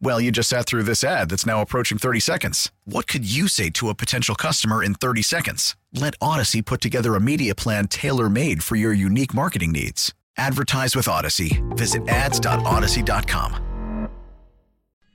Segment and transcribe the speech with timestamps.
[0.00, 2.70] Well, you just sat through this ad that's now approaching 30 seconds.
[2.84, 5.76] What could you say to a potential customer in 30 seconds?
[5.92, 10.12] Let Odyssey put together a media plan tailor made for your unique marketing needs.
[10.36, 11.62] Advertise with Odyssey.
[11.70, 13.64] Visit ads.odyssey.com.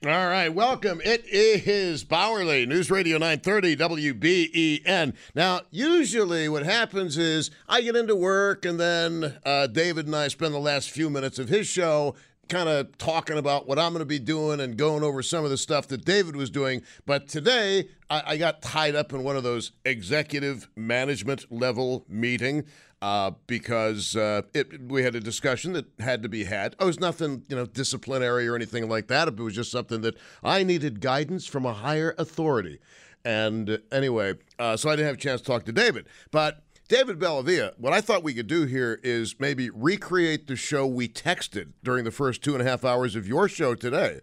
[0.05, 1.01] All right, welcome.
[1.03, 5.13] It is Bauerle, News Radio 930 WBEN.
[5.35, 10.29] Now, usually what happens is I get into work and then uh, David and I
[10.29, 12.15] spend the last few minutes of his show
[12.49, 15.49] kind of talking about what I'm going to be doing and going over some of
[15.49, 16.81] the stuff that David was doing.
[17.05, 22.65] But today, I, I got tied up in one of those executive management level meeting
[23.01, 26.75] uh, because uh, it, we had a discussion that had to be had.
[26.79, 29.27] It was nothing, you know, disciplinary or anything like that.
[29.27, 32.79] It was just something that I needed guidance from a higher authority.
[33.23, 37.19] And uh, anyway, so I didn't have a chance to talk to David, but David
[37.19, 41.73] Bellavia, what I thought we could do here is maybe recreate the show we texted
[41.83, 44.21] during the first two and a half hours of your show today.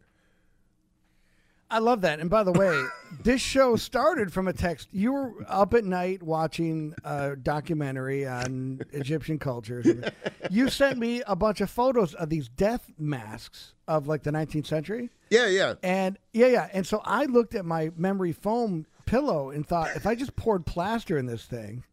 [1.70, 2.19] I love that.
[2.19, 2.84] And by the way,
[3.22, 4.89] this show started from a text.
[4.91, 10.12] You were up at night watching a documentary on Egyptian culture.
[10.50, 14.67] You sent me a bunch of photos of these death masks of like the 19th
[14.67, 15.11] century.
[15.31, 15.75] Yeah, yeah.
[15.84, 16.69] And yeah, yeah.
[16.72, 20.66] And so I looked at my memory foam pillow and thought, if I just poured
[20.66, 21.84] plaster in this thing,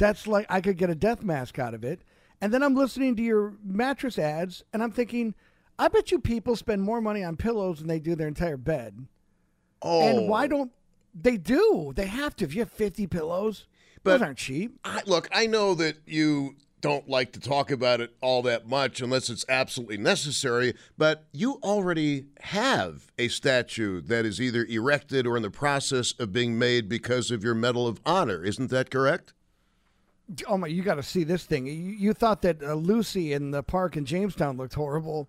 [0.00, 2.00] that's like I could get a death mask out of it.
[2.40, 5.34] And then I'm listening to your mattress ads and I'm thinking,
[5.78, 9.06] I bet you people spend more money on pillows than they do their entire bed.
[9.82, 10.00] Oh.
[10.00, 10.72] And why don't
[11.14, 11.92] they do?
[11.94, 12.44] They have to.
[12.46, 13.66] If you have 50 pillows,
[14.02, 14.78] But- those aren't cheap.
[14.84, 19.02] I, look, I know that you don't like to talk about it all that much
[19.02, 25.36] unless it's absolutely necessary, but you already have a statue that is either erected or
[25.36, 28.42] in the process of being made because of your Medal of Honor.
[28.42, 29.34] Isn't that correct?
[30.48, 31.66] Oh my, you got to see this thing.
[31.66, 35.28] You, you thought that uh, Lucy in the park in Jamestown looked horrible.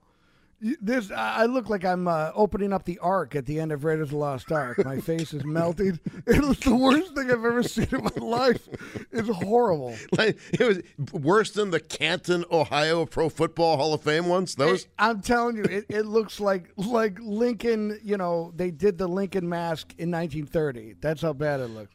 [0.60, 3.72] You- This I I look like I'm uh, opening up the Ark at the end
[3.72, 4.84] of Raiders of the Lost Ark.
[4.86, 6.00] My face is melted.
[6.28, 8.68] It was the worst thing I've ever seen in my life.
[9.12, 9.96] It's horrible.
[10.12, 10.80] Like it was
[11.12, 14.54] worse than the Canton, Ohio Pro Football Hall of Fame ones.
[14.54, 18.00] Those I'm telling you, it, it looks like like Lincoln.
[18.04, 20.98] You know, they did the Lincoln mask in 1930.
[21.02, 21.92] That's how bad it looks.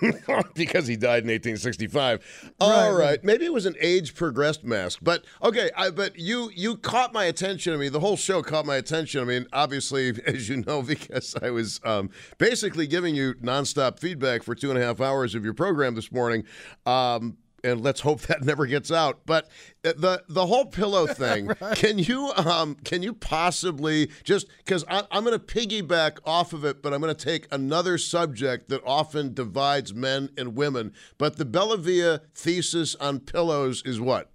[0.54, 2.52] because he died in 1865.
[2.60, 5.70] All Right, right, maybe it was an age progressed mask, but okay.
[5.76, 7.72] I but you you caught my attention.
[7.72, 9.20] I mean, the whole show caught my attention.
[9.20, 14.42] I mean, obviously, as you know, because I was um, basically giving you nonstop feedback
[14.42, 16.44] for two and a half hours of your program this morning.
[16.86, 19.20] Um, and let's hope that never gets out.
[19.26, 19.48] But
[19.84, 25.24] uh, the the whole pillow thing, can you um can you possibly just because I'm
[25.24, 29.34] going to piggyback off of it, but I'm going to take another subject that often
[29.34, 30.92] divides men and women.
[31.18, 34.30] But the Bellavia thesis on pillows is what?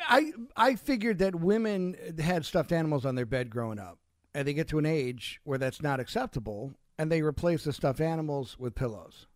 [0.00, 3.98] I I figured that women had stuffed animals on their bed growing up,
[4.34, 8.00] and they get to an age where that's not acceptable, and they replace the stuffed
[8.00, 9.26] animals with pillows,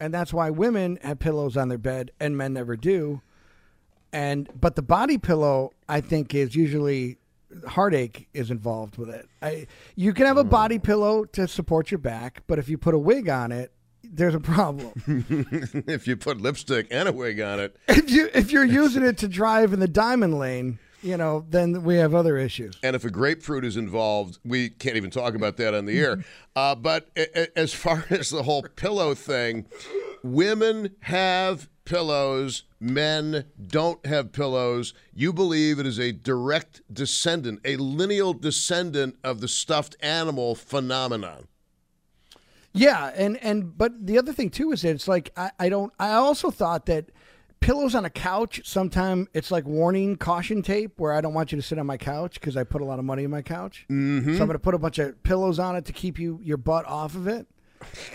[0.00, 3.22] and that's why women have pillows on their bed and men never do.
[4.12, 7.18] And but the body pillow, I think, is usually
[7.66, 9.28] heartache is involved with it.
[9.42, 10.50] I, you can have a mm.
[10.50, 13.72] body pillow to support your back, but if you put a wig on it,
[14.04, 14.92] there's a problem.
[15.86, 19.18] if you put lipstick and a wig on it, if you if you're using it
[19.18, 22.78] to drive in the diamond lane, you know, then we have other issues.
[22.82, 26.24] and if a grapefruit is involved, we can't even talk about that on the air.
[26.56, 27.10] Uh, but
[27.54, 29.66] as far as the whole pillow thing,
[30.22, 34.94] women have pillows, men don't have pillows.
[35.14, 41.46] You believe it is a direct descendant, a lineal descendant of the stuffed animal phenomenon.
[42.72, 45.92] Yeah, and and but the other thing too is that it's like I, I don't.
[45.98, 47.10] I also thought that
[47.60, 51.56] pillows on a couch Sometimes it's like warning caution tape where I don't want you
[51.56, 53.86] to sit on my couch because I put a lot of money in my couch.
[53.90, 54.36] Mm-hmm.
[54.36, 56.56] So I'm going to put a bunch of pillows on it to keep you your
[56.56, 57.46] butt off of it.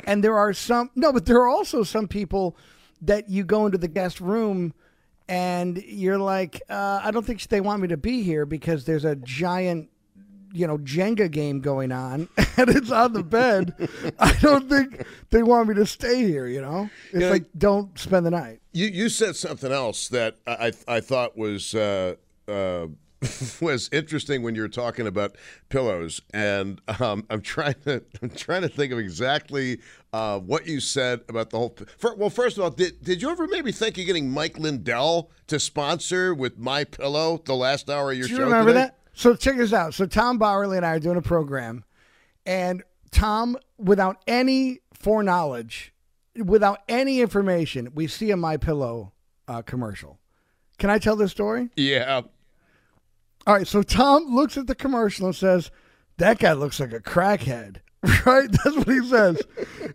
[0.05, 2.57] And there are some no, but there are also some people
[3.01, 4.73] that you go into the guest room
[5.27, 9.05] and you're like, uh, I don't think they want me to be here because there's
[9.05, 9.89] a giant,
[10.53, 12.27] you know, Jenga game going on
[12.57, 13.74] and it's on the bed.
[14.19, 16.48] I don't think they want me to stay here.
[16.48, 18.62] You know, it's like don't spend the night.
[18.74, 22.15] You you said something else that I I thought was uh,
[22.48, 22.88] uh,
[23.62, 25.36] was interesting when you were talking about
[25.69, 29.80] pillows, and um, I'm trying to I'm trying to think of exactly
[30.12, 31.75] uh, what you said about the whole.
[31.98, 35.30] fir- Well, first of all, did did you ever maybe think of getting Mike Lindell
[35.48, 38.44] to sponsor with My Pillow the last hour of your Do you show?
[38.45, 38.80] remember today?
[38.86, 38.98] that?
[39.13, 39.93] So check this out.
[39.93, 41.83] So Tom Bauerle and I are doing a program,
[42.45, 45.93] and Tom, without any foreknowledge,
[46.35, 49.11] without any information, we see a My Pillow
[49.47, 50.17] uh, commercial.
[50.79, 51.69] Can I tell this story?
[51.75, 52.21] Yeah.
[53.45, 53.67] All right.
[53.67, 55.71] So Tom looks at the commercial and says,
[56.17, 57.77] "That guy looks like a crackhead."
[58.25, 58.51] Right?
[58.51, 59.41] That's what he says.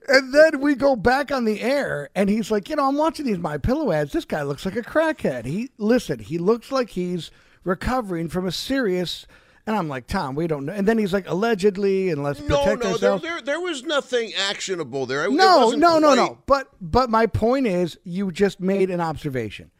[0.09, 3.27] and then we go back on the air, and he's like, "You know, I'm watching
[3.27, 4.13] these My Pillow ads.
[4.13, 5.45] This guy looks like a crackhead.
[5.45, 6.21] He listen.
[6.21, 7.31] He looks like he's
[7.67, 9.27] recovering from a serious."
[9.67, 12.59] And I'm like, "Tom, we don't know." And then he's like, "Allegedly," and let's No,
[12.59, 13.23] protect no, there, ourselves.
[13.25, 15.25] there, there was nothing actionable there.
[15.25, 16.39] It- it No, wasn't no, no, quite- no.
[16.47, 19.73] But but my point is, you just made an observation.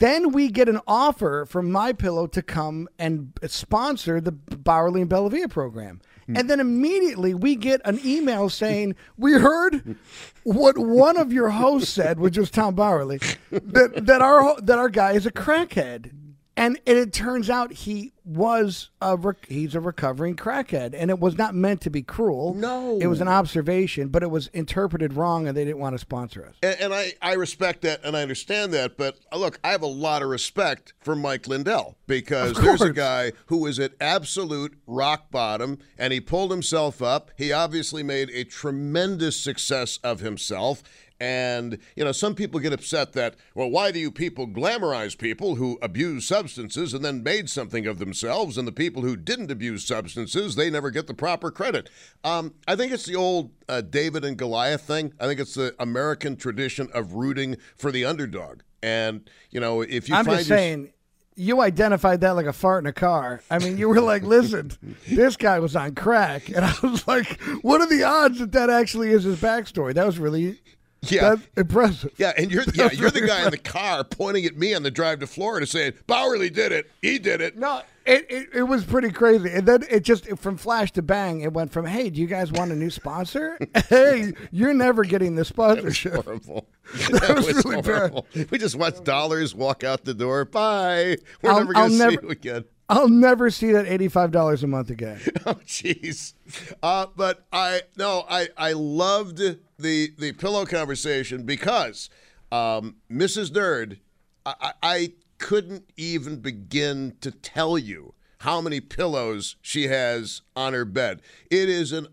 [0.00, 5.08] Then we get an offer from My Pillow to come and sponsor the Bauerle and
[5.08, 6.00] Bellavia program.
[6.26, 6.36] Hmm.
[6.36, 9.96] And then immediately we get an email saying, We heard
[10.42, 13.20] what one of your hosts said, which was Tom Bauerle,
[13.52, 16.10] that, that our that our guy is a crackhead.
[16.58, 21.18] And, and it turns out he was a rec- he's a recovering crackhead, and it
[21.18, 22.54] was not meant to be cruel.
[22.54, 22.98] No.
[23.00, 26.44] it was an observation, but it was interpreted wrong, and they didn't want to sponsor
[26.44, 26.56] us.
[26.62, 29.86] And, and I, I respect that and I understand that, but look, I have a
[29.86, 35.30] lot of respect for Mike Lindell because there's a guy who was at absolute rock
[35.30, 37.30] bottom and he pulled himself up.
[37.36, 40.82] He obviously made a tremendous success of himself.
[41.20, 45.56] And, you know, some people get upset that, well, why do you people glamorize people
[45.56, 48.56] who abuse substances and then made something of themselves?
[48.56, 51.90] And the people who didn't abuse substances, they never get the proper credit.
[52.22, 55.12] Um, I think it's the old uh, David and Goliath thing.
[55.18, 58.60] I think it's the American tradition of rooting for the underdog.
[58.80, 60.92] And, you know, if you I'm find just yours- saying,
[61.34, 63.40] you identified that like a fart in a car.
[63.48, 64.72] I mean, you were like, listen,
[65.08, 66.48] this guy was on crack.
[66.48, 69.94] And I was like, what are the odds that that actually is his backstory?
[69.94, 70.60] That was really
[71.02, 71.30] Yeah.
[71.36, 72.12] that's impressive.
[72.16, 74.90] Yeah, and you're yeah, you're the guy in the car pointing at me on the
[74.90, 76.90] drive to Florida saying, Bauerle did it.
[77.02, 77.56] He did it.
[77.56, 79.50] No, it, it, it was pretty crazy.
[79.50, 82.50] And then it just, from flash to bang, it went from, hey, do you guys
[82.50, 83.58] want a new sponsor?
[83.88, 86.14] hey, you're never getting the sponsorship.
[86.14, 86.68] That was Horrible.
[87.10, 88.50] That was really bad.
[88.50, 90.46] We just watched dollars walk out the door.
[90.46, 91.18] Bye.
[91.42, 92.64] We're I'll- never I'll to see never- you again.
[92.88, 95.20] I'll never see that $85 a month again.
[95.46, 96.34] Oh, jeez.
[96.82, 102.10] Uh, but I no, I I loved the the pillow conversation because
[102.52, 103.50] um, Mrs.
[103.50, 103.98] Nerd,
[104.44, 110.84] I, I couldn't even begin to tell you how many pillows she has on her
[110.84, 111.22] bed.
[111.50, 112.08] It is an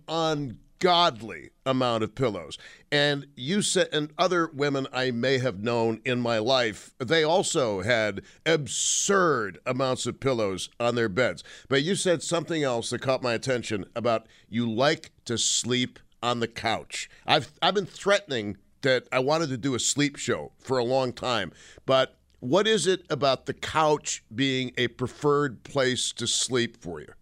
[0.82, 2.58] ungodly amount of pillows.
[2.92, 7.82] And you said, and other women I may have known in my life, they also
[7.82, 11.44] had absurd amounts of pillows on their beds.
[11.70, 16.40] But you said something else that caught my attention about you like to sleep on
[16.40, 17.10] the couch.
[17.26, 21.14] I've I've been threatening that I wanted to do a sleep show for a long
[21.14, 21.52] time,
[21.86, 27.14] but what is it about the couch being a preferred place to sleep for you?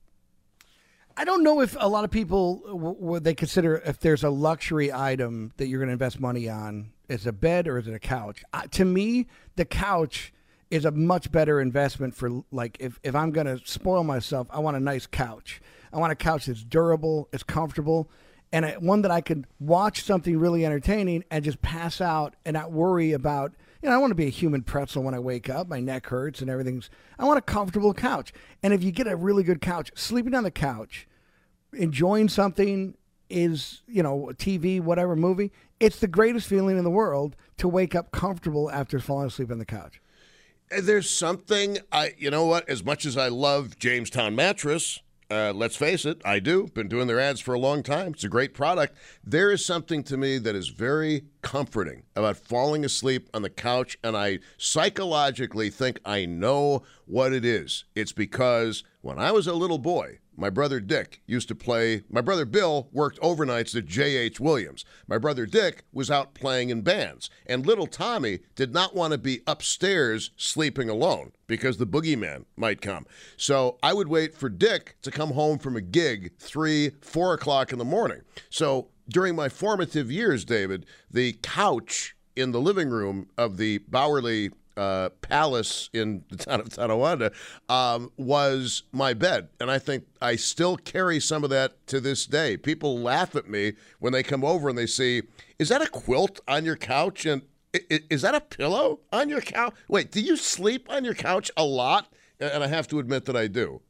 [1.15, 4.29] I don't know if a lot of people w- w- they consider if there's a
[4.29, 7.93] luxury item that you're going to invest money on, is a bed or is it
[7.93, 8.43] a couch?
[8.51, 10.33] Uh, to me, the couch
[10.71, 14.59] is a much better investment for like if, if I'm going to spoil myself, I
[14.59, 15.61] want a nice couch.
[15.91, 18.09] I want a couch that's durable, it's comfortable,
[18.51, 22.55] and I, one that I could watch something really entertaining and just pass out and
[22.55, 23.53] not worry about.
[23.83, 25.67] You know, I want to be a human pretzel when I wake up.
[25.67, 26.89] My neck hurts and everything's.
[27.19, 28.31] I want a comfortable couch.
[28.63, 31.05] And if you get a really good couch, sleeping on the couch,
[31.73, 32.95] enjoying something
[33.29, 37.93] is, you know, TV, whatever movie, it's the greatest feeling in the world to wake
[37.93, 40.01] up comfortable after falling asleep on the couch.
[40.69, 42.69] There's something I, you know what?
[42.69, 46.67] As much as I love Jamestown mattress, uh, let's face it, I do.
[46.73, 48.13] Been doing their ads for a long time.
[48.13, 48.95] It's a great product.
[49.23, 53.97] There is something to me that is very comforting about falling asleep on the couch,
[54.03, 57.85] and I psychologically think I know what it is.
[57.95, 62.03] It's because when I was a little boy, my brother Dick used to play.
[62.09, 64.39] My brother Bill worked overnights at J.H.
[64.39, 64.85] Williams.
[65.07, 67.29] My brother Dick was out playing in bands.
[67.45, 72.81] And little Tommy did not want to be upstairs sleeping alone because the boogeyman might
[72.81, 73.05] come.
[73.37, 77.71] So I would wait for Dick to come home from a gig three, four o'clock
[77.71, 78.21] in the morning.
[78.49, 84.51] So during my formative years, David, the couch in the living room of the Bauerle
[84.77, 87.31] uh, Palace in the town of Tonawanda
[87.69, 89.49] um, was my bed.
[89.59, 92.57] And I think I still carry some of that to this day.
[92.57, 95.23] People laugh at me when they come over and they see,
[95.59, 97.25] is that a quilt on your couch?
[97.25, 97.43] And
[97.89, 99.73] is that a pillow on your couch?
[99.87, 102.11] Wait, do you sleep on your couch a lot?
[102.39, 103.81] And I have to admit that I do.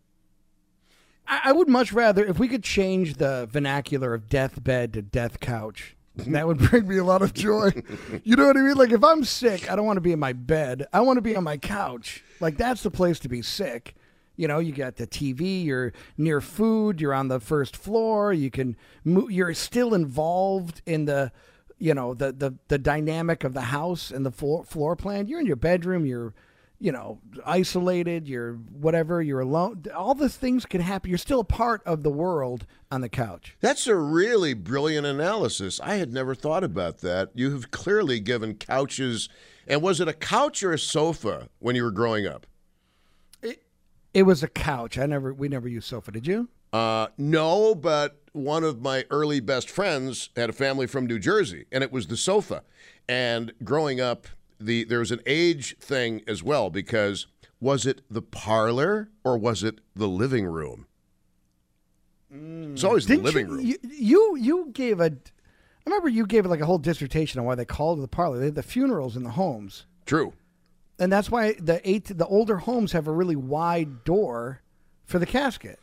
[1.26, 5.96] I would much rather if we could change the vernacular of deathbed to death couch.
[6.16, 7.72] That would bring me a lot of joy.
[8.24, 8.76] You know what I mean?
[8.76, 10.86] Like if I'm sick, I don't want to be in my bed.
[10.94, 12.24] I want to be on my couch.
[12.40, 13.96] Like that's the place to be sick.
[14.36, 18.50] You know, you got the TV, you're near food, you're on the first floor, you
[18.50, 21.32] can move, you're still involved in the
[21.80, 25.28] you know, the the the dynamic of the house and the floor floor plan.
[25.28, 26.34] You're in your bedroom, you're
[26.84, 29.86] you know, isolated, you're whatever, you're alone.
[29.96, 31.10] All these things can happen.
[31.10, 33.56] You're still a part of the world on the couch.
[33.62, 35.80] That's a really brilliant analysis.
[35.80, 37.30] I had never thought about that.
[37.36, 39.30] You have clearly given couches.
[39.66, 42.46] And was it a couch or a sofa when you were growing up?
[43.42, 43.64] It,
[44.14, 44.98] it was a couch.
[44.98, 46.12] I never we never used sofa.
[46.12, 46.50] Did you?
[46.74, 51.64] Uh, no, but one of my early best friends had a family from New Jersey,
[51.72, 52.64] and it was the sofa.
[53.08, 54.28] And growing up,
[54.66, 57.28] the there was an age thing as well because
[57.60, 60.88] was it the parlor or was it the living room?
[62.36, 63.66] It's always Didn't the living you, room.
[63.66, 65.06] You, you you gave a.
[65.06, 68.40] I remember you gave like a whole dissertation on why they called it the parlor.
[68.40, 70.34] They had the funerals in the homes, True.
[70.98, 74.62] and that's why the eight the older homes have a really wide door
[75.06, 75.80] for the casket.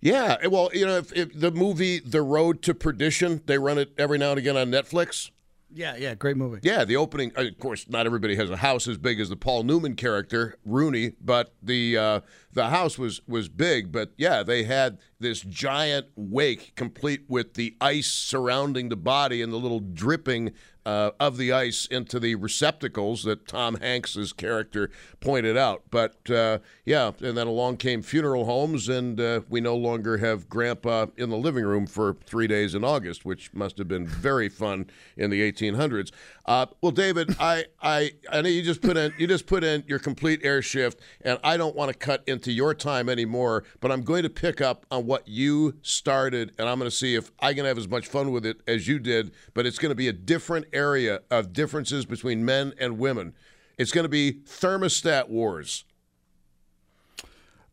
[0.00, 0.46] Yeah.
[0.48, 4.18] Well, you know, if, if the movie The Road to Perdition, they run it every
[4.18, 5.30] now and again on Netflix.
[5.74, 6.60] Yeah, yeah, great movie.
[6.62, 7.32] Yeah, the opening.
[7.34, 11.12] Of course, not everybody has a house as big as the Paul Newman character Rooney,
[11.20, 12.20] but the uh,
[12.52, 13.90] the house was was big.
[13.90, 19.52] But yeah, they had this giant wake, complete with the ice surrounding the body and
[19.52, 20.52] the little dripping
[20.84, 25.82] uh, of the ice into the receptacles that Tom Hanks's character pointed out.
[25.90, 30.48] But uh, yeah, and then along came funeral homes, and uh, we no longer have
[30.48, 34.48] Grandpa in the living room for three days in August, which must have been very
[34.48, 36.10] fun in the 1800s.
[36.44, 39.84] Uh, well, David, I, I I know you just put in you just put in
[39.86, 43.92] your complete air shift, and I don't want to cut into your time anymore, but
[43.92, 47.30] I'm going to pick up on what you started, and I'm going to see if
[47.38, 49.30] I can have as much fun with it as you did.
[49.54, 53.34] But it's going to be a different area of differences between men and women.
[53.78, 55.84] It's going to be thermostat wars.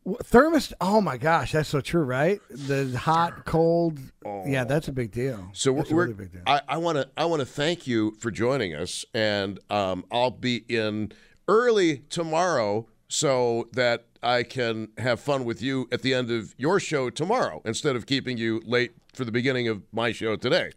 [0.08, 0.74] Thermostat.
[0.82, 2.40] Oh my gosh, that's so true, right?
[2.50, 4.00] The hot, cold.
[4.46, 5.50] Yeah, that's a big deal.
[5.54, 6.44] So that's we're, a really big deal.
[6.46, 10.64] I want to I want to thank you for joining us, and um, I'll be
[10.68, 11.12] in
[11.48, 16.80] early tomorrow so that I can have fun with you at the end of your
[16.80, 20.72] show tomorrow instead of keeping you late for the beginning of my show today.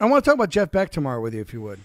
[0.00, 1.80] I want to talk about Jeff Beck tomorrow with you, if you would.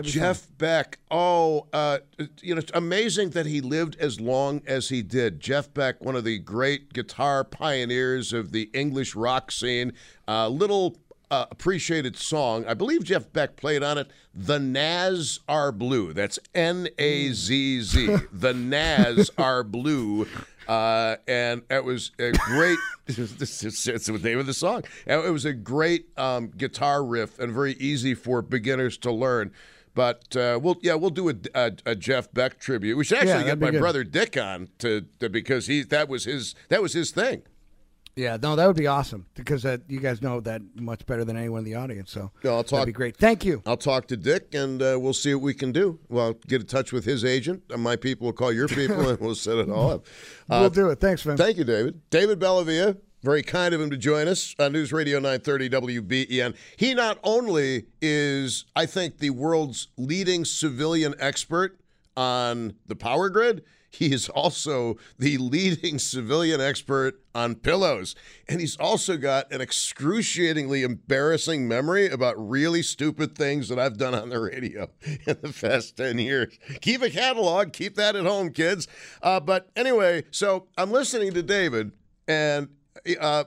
[0.00, 0.98] Jeff Beck.
[1.10, 1.98] Oh, uh,
[2.40, 5.40] you know, it's amazing that he lived as long as he did.
[5.40, 9.92] Jeff Beck, one of the great guitar pioneers of the English rock scene.
[10.26, 10.96] Uh, little
[11.30, 12.64] uh, appreciated song.
[12.66, 14.10] I believe Jeff Beck played on it.
[14.34, 16.12] The Nazz Are Blue.
[16.12, 18.16] That's N A Z Z.
[18.32, 20.26] the Nazz Are Blue.
[20.68, 22.78] Uh, and it was a great.
[23.06, 24.84] this is it's the name of the song.
[25.06, 29.52] It was a great um, guitar riff and very easy for beginners to learn.
[29.94, 32.96] But uh, we'll yeah we'll do a, a, a, Jeff Beck tribute.
[32.96, 33.80] We should actually Yeah, get my good.
[33.80, 37.42] brother Dick on to, to because he that was his that was his thing.
[38.14, 41.34] Yeah, no, that would be awesome because uh, you guys know that much better than
[41.34, 42.10] anyone in the audience.
[42.10, 43.16] So Yeah, I'll that'd talk- be great.
[43.16, 43.62] Thank you.
[43.64, 45.98] I'll talk to Dick and uh, we'll see what we can do.
[46.10, 47.62] Well, get in touch with his agent.
[47.70, 50.06] And my people will call your people and we'll set it all up.
[50.50, 51.00] Uh, we'll do it.
[51.00, 51.38] Thanks, man.
[51.38, 52.02] Thank you, David.
[52.10, 56.56] David Bellavia, very kind of him to join us on News Radio 930 WBEN.
[56.76, 61.78] He not only is, I think, the world's leading civilian expert
[62.16, 63.62] on the power grid,
[63.92, 68.14] he is also the leading civilian expert on pillows.
[68.48, 74.14] And he's also got an excruciatingly embarrassing memory about really stupid things that I've done
[74.14, 76.58] on the radio in the past 10 years.
[76.80, 78.88] Keep a catalog, keep that at home, kids.
[79.22, 81.92] Uh, but anyway, so I'm listening to David,
[82.26, 82.68] and
[83.20, 83.44] uh,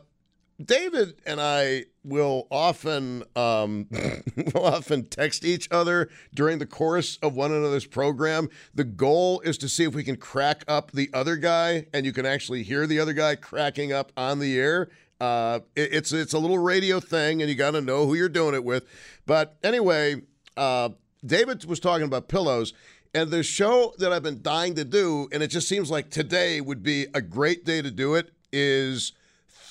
[0.63, 3.87] David and I will often um,
[4.53, 8.49] will often text each other during the course of one another's program.
[8.73, 12.13] The goal is to see if we can crack up the other guy, and you
[12.13, 14.89] can actually hear the other guy cracking up on the air.
[15.19, 18.29] Uh, it- it's it's a little radio thing, and you got to know who you're
[18.29, 18.85] doing it with.
[19.25, 20.21] But anyway,
[20.55, 20.89] uh,
[21.25, 22.73] David was talking about pillows.
[23.13, 26.59] And the show that I've been dying to do, and it just seems like today
[26.59, 29.13] would be a great day to do it, is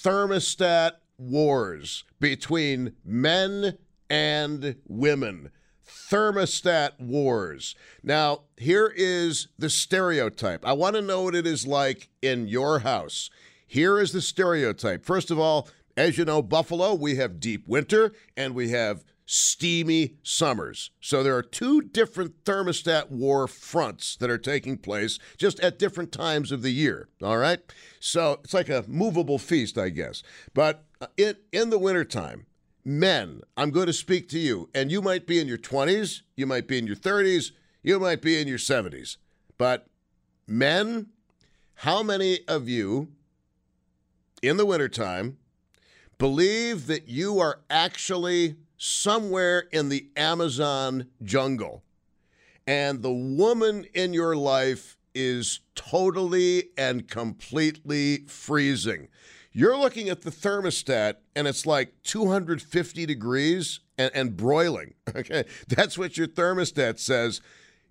[0.05, 3.79] thermostat wars between men
[4.11, 5.51] and women.
[5.87, 7.75] thermostat wars.
[8.03, 10.65] Now, here is the stereotype.
[10.67, 13.31] I want to know what it is like in your house.
[13.67, 15.05] Here is the stereotype.
[15.05, 20.15] First of all, as you know, Buffalo, we have deep winter and we have steamy
[20.23, 20.91] summers.
[21.01, 26.13] So there are two different thermostat war fronts that are taking place just at different
[26.13, 27.09] times of the year.
[27.23, 27.61] All right.
[28.01, 30.23] So it's like a movable feast, I guess.
[30.53, 32.47] But uh, in, in the wintertime,
[32.85, 36.47] men, I'm going to speak to you, and you might be in your 20s, you
[36.47, 37.53] might be in your 30s,
[37.83, 39.17] you might be in your 70s.
[39.57, 39.87] But
[40.47, 41.07] men,
[41.77, 43.09] how many of you
[44.43, 45.39] in the wintertime
[46.19, 51.83] believe that you are actually somewhere in the Amazon jungle
[52.67, 59.09] and the woman in your life is totally and completely freezing?
[59.53, 64.95] You're looking at the thermostat and it's like 250 degrees and, and broiling.
[65.17, 65.45] Okay.
[65.69, 67.41] That's what your thermostat says.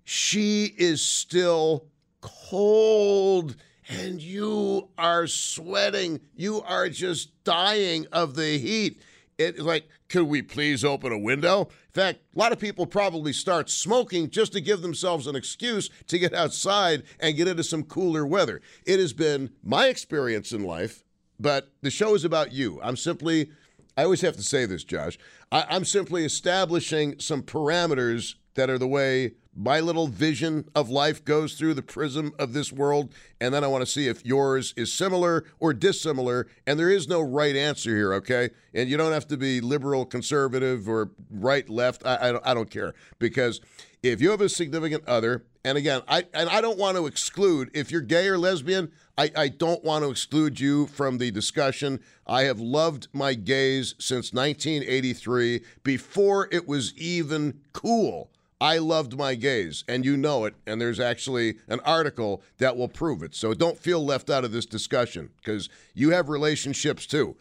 [0.04, 1.86] She is still
[2.20, 3.56] cold
[3.88, 6.20] and you are sweating.
[6.36, 9.00] You are just dying of the heat.
[9.38, 11.62] It's like, could we please open a window?
[11.62, 15.90] In fact, a lot of people probably start smoking just to give themselves an excuse
[16.08, 18.60] to get outside and get into some cooler weather.
[18.86, 21.04] It has been my experience in life
[21.38, 22.80] but the show is about you.
[22.82, 23.50] I'm simply,
[23.96, 25.18] I always have to say this, Josh.
[25.50, 31.24] I, I'm simply establishing some parameters that are the way my little vision of life
[31.24, 33.12] goes through the prism of this world.
[33.40, 36.46] And then I want to see if yours is similar or dissimilar.
[36.66, 38.50] And there is no right answer here, okay?
[38.74, 42.04] And you don't have to be liberal, conservative, or right, left.
[42.04, 42.94] I, I, don't, I don't care.
[43.18, 43.60] Because
[44.02, 47.70] if you have a significant other, and again, I and I don't want to exclude
[47.72, 52.00] if you're gay or lesbian, I, I don't want to exclude you from the discussion.
[52.26, 58.30] I have loved my gays since 1983, before it was even cool.
[58.60, 60.54] I loved my gays, and you know it.
[60.66, 63.34] And there's actually an article that will prove it.
[63.34, 67.36] So don't feel left out of this discussion because you have relationships too.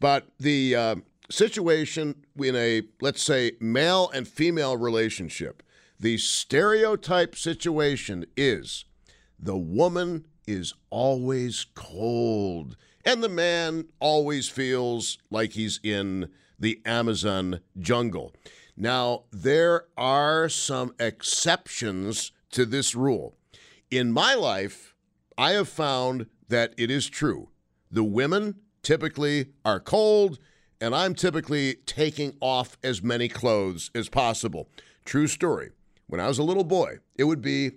[0.00, 0.96] But the uh,
[1.30, 5.62] situation in a, let's say, male and female relationship
[6.00, 8.84] the stereotype situation is
[9.38, 17.60] the woman is always cold, and the man always feels like he's in the Amazon
[17.80, 18.32] jungle.
[18.80, 23.34] Now, there are some exceptions to this rule.
[23.90, 24.94] In my life,
[25.36, 27.48] I have found that it is true.
[27.90, 30.38] The women typically are cold,
[30.80, 34.68] and I'm typically taking off as many clothes as possible.
[35.04, 35.70] True story
[36.06, 37.72] when I was a little boy, it would be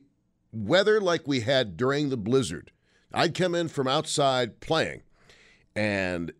[0.53, 2.71] weather like we had during the blizzard.
[3.11, 5.01] I'd come in from outside playing,
[5.75, 6.31] and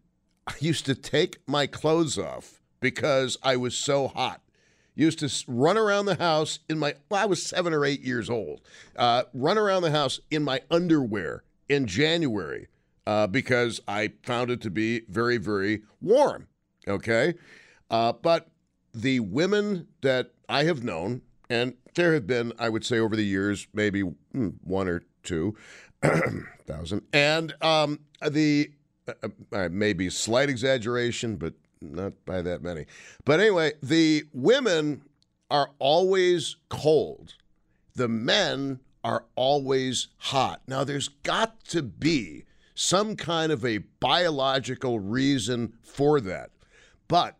[0.45, 4.41] I used to take my clothes off because I was so hot.
[4.93, 8.30] Used to run around the house in my, well, I was seven or eight years
[8.30, 8.62] old,
[8.97, 12.67] uh, run around the house in my underwear in January
[13.08, 16.47] uh, because I found it to be very, very warm.
[16.88, 17.36] Okay.
[17.89, 18.49] Uh, but
[18.93, 23.25] the women that I have known, and there have been, I would say, over the
[23.25, 25.56] years, maybe hmm, one or two
[26.67, 27.04] thousand.
[27.13, 28.71] And um, the
[29.08, 32.85] uh, uh, maybe slight exaggeration, but not by that many.
[33.25, 35.03] But anyway, the women
[35.49, 37.35] are always cold.
[37.95, 40.61] The men are always hot.
[40.67, 46.51] Now, there's got to be some kind of a biological reason for that.
[47.07, 47.37] But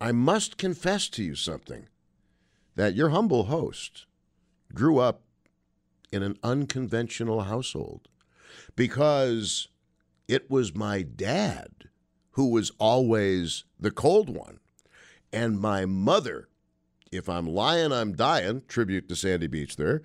[0.00, 1.88] I must confess to you something
[2.74, 4.06] that your humble host
[4.72, 5.22] grew up
[6.10, 8.08] in an unconventional household
[8.74, 9.68] because
[10.28, 11.90] it was my dad
[12.32, 14.58] who was always the cold one.
[15.32, 16.48] And my mother,
[17.10, 20.02] if I'm lying, I'm dying, tribute to Sandy Beach there.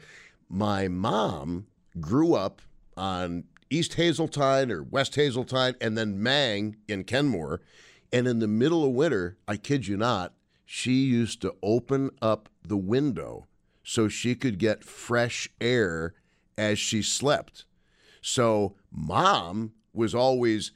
[0.50, 1.68] My mom
[2.00, 2.62] grew up
[2.96, 7.62] on East Hazeltine or West Hazeltine and then Mang in Kenmore.
[8.14, 10.34] And in the middle of winter, I kid you not,
[10.66, 13.48] she used to open up the window
[13.84, 16.14] so she could get fresh air
[16.58, 17.66] as she slept.
[18.22, 20.72] So mom was always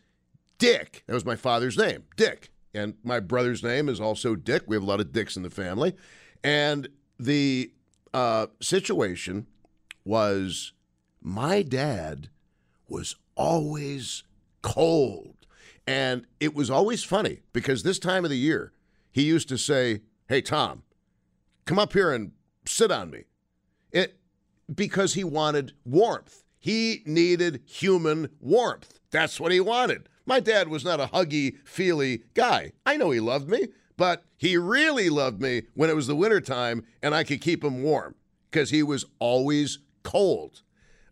[0.62, 1.04] Dick.
[1.08, 2.52] That was my father's name, Dick.
[2.74, 4.64] And my brother's name is also Dick.
[4.68, 5.96] We have a lot of Dicks in the family.
[6.44, 6.88] And
[7.20, 7.74] the
[8.14, 9.48] uh, situation
[10.06, 10.74] was
[11.20, 12.30] my dad
[12.88, 14.24] was always
[14.62, 15.48] cold.
[15.88, 18.72] And it was always funny because this time of the year,
[19.12, 20.84] he used to say, Hey, Tom,
[21.66, 22.34] come up here and
[22.68, 23.24] sit on me.
[23.92, 24.20] It,
[24.74, 26.44] because he wanted warmth.
[26.60, 29.00] He needed human warmth.
[29.10, 30.08] That's what he wanted.
[30.32, 32.72] My dad was not a huggy, feely guy.
[32.86, 33.68] I know he loved me,
[33.98, 37.84] But he really loved me when it was the wintertime and I could keep him
[37.84, 38.16] warm
[38.50, 40.62] because he was always cold.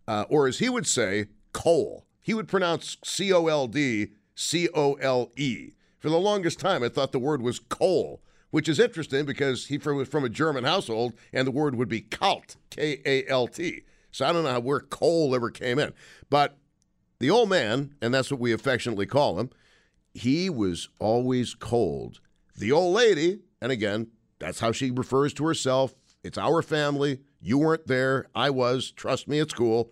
[0.07, 2.05] Uh, or as he would say, coal.
[2.21, 5.71] He would pronounce C O L D C O L E.
[5.99, 9.77] For the longest time, I thought the word was coal, which is interesting because he
[9.77, 13.81] was from a German household and the word would be kalt, K A L T.
[14.11, 15.91] So I don't know where coal ever came in.
[16.29, 16.57] But
[17.19, 19.49] the old man, and that's what we affectionately call him,
[20.13, 22.19] he was always cold.
[22.57, 24.07] The old lady, and again,
[24.39, 25.95] that's how she refers to herself.
[26.23, 27.19] It's our family.
[27.41, 28.27] You weren't there.
[28.35, 28.91] I was.
[28.91, 29.91] Trust me, it's cool.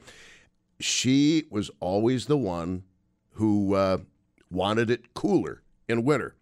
[0.80, 2.84] She was always the one
[3.34, 4.00] who uh,
[4.50, 6.36] wanted it cooler in winter.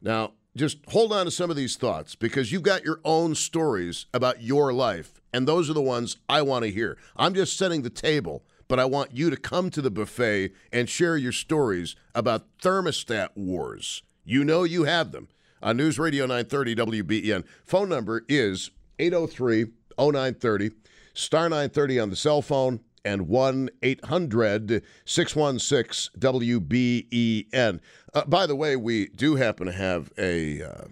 [0.00, 4.06] Now, just hold on to some of these thoughts because you've got your own stories
[4.14, 6.96] about your life, and those are the ones I want to hear.
[7.16, 10.88] I'm just setting the table, but I want you to come to the buffet and
[10.88, 14.02] share your stories about thermostat wars.
[14.24, 15.28] You know you have them.
[15.62, 17.44] On News Radio 930 WBEN.
[17.64, 19.66] Phone number is 803
[19.98, 20.70] 0930,
[21.14, 27.80] star 930 on the cell phone, and 1 800 616 WBEN.
[28.12, 30.62] Uh, by the way, we do happen to have a.
[30.62, 30.84] Uh,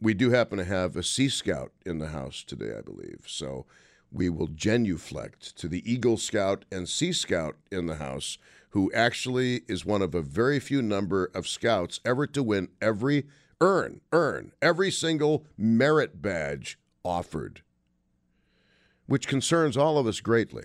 [0.00, 3.20] we do happen to have a Sea Scout in the house today, I believe.
[3.26, 3.66] So
[4.12, 8.38] we will genuflect to the Eagle Scout and Sea Scout in the house,
[8.70, 13.26] who actually is one of a very few number of scouts ever to win every
[13.60, 17.62] earn earn every single merit badge offered,
[19.06, 20.64] which concerns all of us greatly.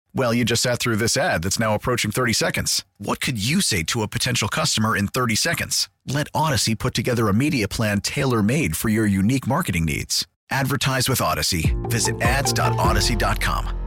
[0.13, 2.83] Well, you just sat through this ad that's now approaching 30 seconds.
[2.97, 5.89] What could you say to a potential customer in 30 seconds?
[6.05, 10.27] Let Odyssey put together a media plan tailor made for your unique marketing needs.
[10.49, 11.75] Advertise with Odyssey.
[11.83, 13.77] Visit ads.odyssey.com.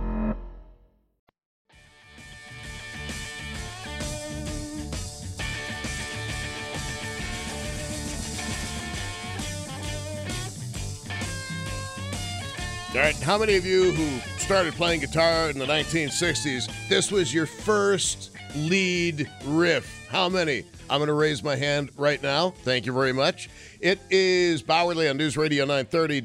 [12.94, 17.33] All right, how many of you who started playing guitar in the 1960s, this was
[17.33, 20.07] your first lead riff?
[20.11, 20.64] How many?
[20.90, 22.50] I'm going to raise my hand right now.
[22.50, 23.48] Thank you very much.
[23.80, 26.20] It is Bauerle on News Radio 930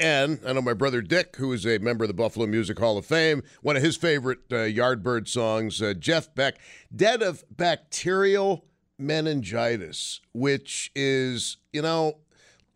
[0.00, 0.48] WBEN.
[0.48, 3.04] I know my brother Dick, who is a member of the Buffalo Music Hall of
[3.04, 6.54] Fame, one of his favorite uh, Yardbird songs, uh, Jeff Beck,
[6.96, 8.64] Dead of Bacterial
[8.98, 12.20] Meningitis, which is, you know,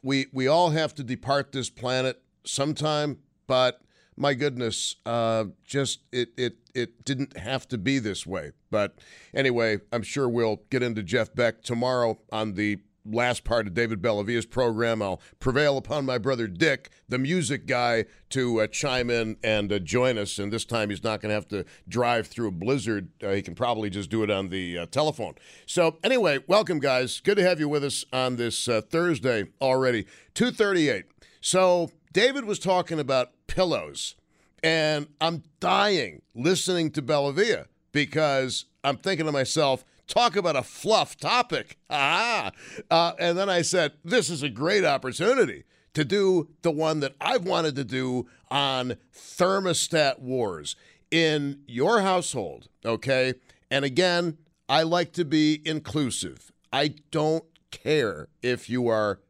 [0.02, 3.80] we we all have to depart this planet sometime, but
[4.16, 8.52] my goodness, uh, just it it it didn't have to be this way.
[8.70, 8.98] But
[9.34, 12.78] anyway, I'm sure we'll get into Jeff Beck tomorrow on the
[13.10, 15.00] last part of David Bellavia's program.
[15.02, 19.78] I'll prevail upon my brother Dick, the music guy, to uh, chime in and uh,
[19.78, 20.38] join us.
[20.38, 23.08] And this time he's not going to have to drive through a blizzard.
[23.22, 25.34] Uh, he can probably just do it on the uh, telephone.
[25.64, 27.20] So anyway, welcome guys.
[27.20, 30.06] Good to have you with us on this uh, Thursday already.
[30.34, 31.04] 238.
[31.40, 34.16] So David was talking about pillows,
[34.60, 41.16] and I'm dying listening to Bellavia because I'm thinking to myself, talk about a fluff
[41.16, 41.78] topic.
[41.90, 42.50] Ah.
[42.90, 45.62] Uh, and then I said, this is a great opportunity
[45.94, 50.74] to do the one that I've wanted to do on thermostat wars
[51.12, 53.34] in your household, okay?
[53.70, 56.50] And again, I like to be inclusive.
[56.72, 59.20] I don't care if you are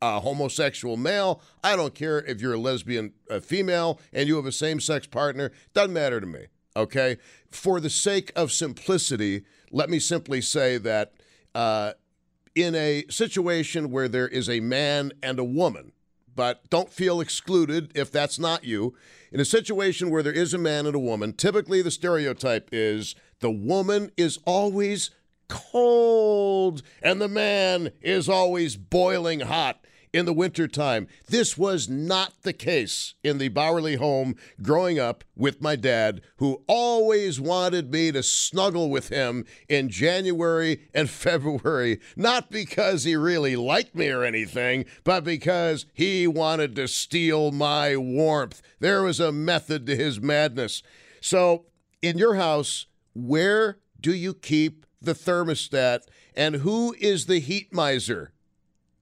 [0.00, 1.40] a homosexual male.
[1.62, 5.06] I don't care if you're a lesbian uh, female and you have a same sex
[5.06, 5.52] partner.
[5.74, 6.46] Doesn't matter to me.
[6.76, 7.16] Okay.
[7.50, 11.12] For the sake of simplicity, let me simply say that
[11.54, 11.92] uh,
[12.54, 15.92] in a situation where there is a man and a woman,
[16.34, 18.94] but don't feel excluded if that's not you.
[19.32, 23.14] In a situation where there is a man and a woman, typically the stereotype is
[23.40, 25.10] the woman is always
[25.48, 29.80] cold and the man is always boiling hot.
[30.12, 31.06] In the wintertime.
[31.28, 36.62] This was not the case in the Bauerle home growing up with my dad, who
[36.66, 43.56] always wanted me to snuggle with him in January and February, not because he really
[43.56, 48.62] liked me or anything, but because he wanted to steal my warmth.
[48.80, 50.82] There was a method to his madness.
[51.20, 51.66] So,
[52.00, 56.00] in your house, where do you keep the thermostat
[56.34, 58.32] and who is the heat miser?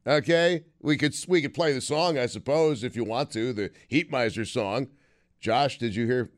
[0.06, 3.72] Okay, we could we could play the song, I suppose, if you want to, the
[3.88, 4.86] Heat Miser song.
[5.40, 6.30] Josh, did you hear?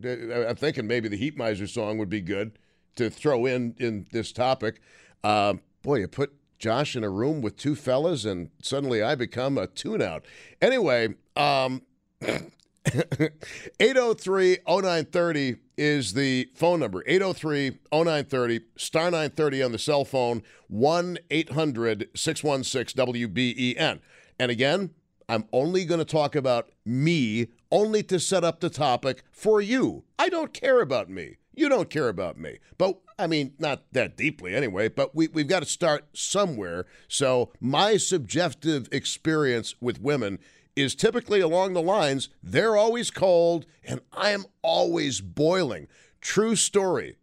[0.49, 2.59] I'm thinking maybe the Heat Miser song would be good
[2.97, 4.81] to throw in in this topic.
[5.23, 9.59] Um, boy, you put Josh in a room with two fellas, and suddenly I become
[9.59, 10.25] a tune out.
[10.63, 11.83] Anyway, um,
[12.23, 21.19] 803 0930 is the phone number 803 0930, star 930 on the cell phone, 1
[21.31, 24.01] 800 616 WBEN.
[24.39, 24.91] And again,
[25.29, 30.05] I'm only going to talk about me, only to set up the topic for you.
[30.19, 31.37] I don't care about me.
[31.55, 32.59] You don't care about me.
[32.79, 36.87] But I mean, not that deeply anyway, but we, we've got to start somewhere.
[37.09, 40.39] So, my subjective experience with women
[40.77, 45.89] is typically along the lines they're always cold and I'm always boiling.
[46.21, 47.17] True story.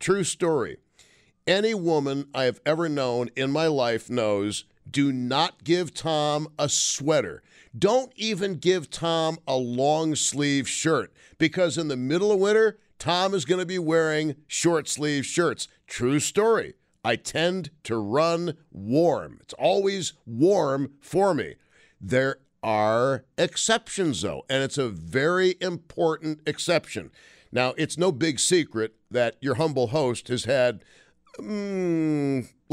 [0.00, 0.78] True story.
[1.46, 6.68] Any woman I have ever known in my life knows do not give Tom a
[6.68, 7.42] sweater.
[7.76, 13.34] Don't even give Tom a long sleeve shirt because in the middle of winter, Tom
[13.34, 15.68] is going to be wearing short sleeve shirts.
[15.86, 16.74] True story.
[17.04, 19.38] I tend to run warm.
[19.40, 21.56] It's always warm for me.
[22.00, 27.10] There are exceptions, though, and it's a very important exception.
[27.50, 30.84] Now, it's no big secret that your humble host has had
[31.38, 32.11] mm,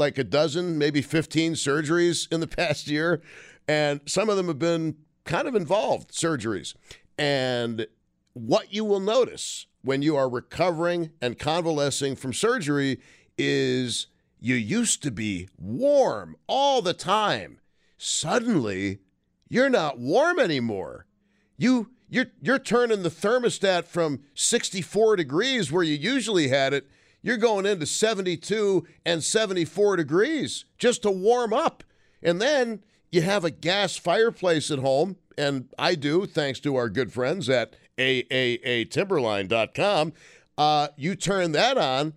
[0.00, 3.22] like a dozen, maybe 15 surgeries in the past year,
[3.68, 6.74] and some of them have been kind of involved surgeries.
[7.16, 7.86] And
[8.32, 13.00] what you will notice when you are recovering and convalescing from surgery
[13.38, 14.08] is
[14.40, 17.60] you used to be warm all the time.
[17.98, 18.98] Suddenly,
[19.48, 21.06] you're not warm anymore.
[21.56, 26.88] You you're you're turning the thermostat from 64 degrees where you usually had it,
[27.22, 31.84] you're going into 72 and 74 degrees just to warm up.
[32.22, 36.88] And then you have a gas fireplace at home, and I do, thanks to our
[36.88, 40.12] good friends at AAAtimberline.com.
[40.56, 42.14] Uh, you turn that on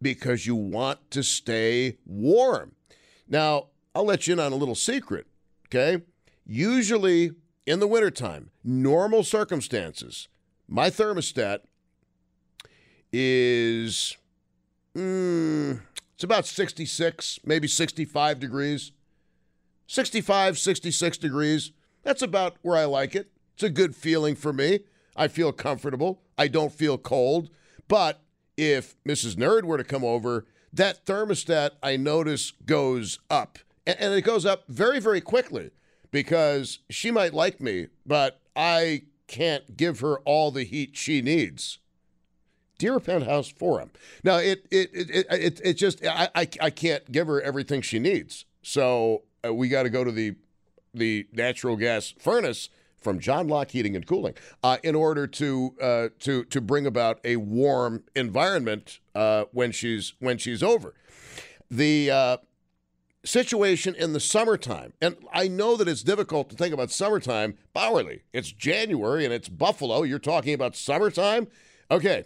[0.00, 2.72] because you want to stay warm.
[3.28, 5.26] Now, I'll let you in on a little secret,
[5.66, 6.02] okay?
[6.44, 7.32] Usually
[7.66, 10.28] in the wintertime, normal circumstances,
[10.66, 11.60] my thermostat
[13.12, 14.16] is
[14.96, 15.80] mm,
[16.14, 18.92] it's about 66, maybe 65 degrees.
[19.86, 21.72] 65, 66 degrees.
[22.02, 23.30] That's about where I like it.
[23.54, 24.80] It's a good feeling for me.
[25.14, 26.22] I feel comfortable.
[26.38, 27.50] I don't feel cold.
[27.88, 28.22] But
[28.56, 29.34] if Mrs.
[29.34, 33.58] Nerd were to come over, that thermostat I notice goes up.
[33.86, 35.70] And it goes up very, very quickly
[36.10, 41.78] because she might like me, but I can't give her all the heat she needs.
[42.82, 43.92] Dear Penthouse Forum.
[44.24, 47.80] Now it it it it, it, it just I, I, I can't give her everything
[47.80, 48.44] she needs.
[48.60, 50.34] So uh, we got to go to the
[50.92, 56.08] the natural gas furnace from John Locke Heating and Cooling uh, in order to uh,
[56.18, 60.92] to to bring about a warm environment uh, when she's when she's over.
[61.70, 62.36] The uh,
[63.24, 67.58] situation in the summertime, and I know that it's difficult to think about summertime.
[67.76, 70.02] Bauerle, it's January and it's Buffalo.
[70.02, 71.46] You're talking about summertime,
[71.88, 72.24] okay?